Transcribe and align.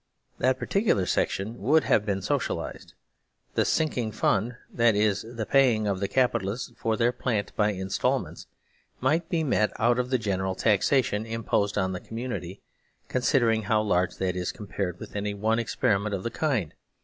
That 0.39 0.57
par 0.57 0.65
ticular 0.67 1.07
section 1.07 1.59
would 1.59 1.83
have 1.83 2.07
been" 2.07 2.21
socialised." 2.21 2.93
The" 3.53 3.65
Sinking 3.77 4.11
Fund" 4.13 4.55
(that 4.79 4.95
is, 4.95 5.21
the 5.31 5.45
paying 5.45 5.85
of 5.85 5.99
the 5.99 6.07
Capital 6.07 6.49
ists 6.49 6.71
for 6.75 6.97
their 6.97 7.11
plant 7.11 7.55
by 7.55 7.73
instalments) 7.73 8.47
might 8.99 9.29
be 9.29 9.43
met 9.43 9.69
out 9.79 9.99
of 9.99 10.09
the 10.09 10.17
general 10.17 10.55
taxation 10.55 11.27
imposed 11.27 11.77
on 11.77 11.91
the 11.91 11.99
community, 11.99 12.63
considering 13.09 13.61
how 13.61 13.83
large 13.83 14.15
that 14.15 14.35
is 14.35 14.51
compared 14.51 14.99
with 14.99 15.15
any 15.15 15.35
one 15.35 15.59
experiment 15.59 16.15
of 16.15 16.23
the 16.23 16.31
kind. 16.31 16.73